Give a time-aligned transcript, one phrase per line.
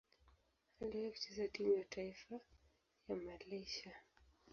[0.81, 2.39] Aliwahi kucheza timu ya taifa
[3.07, 3.91] ya Malaysia.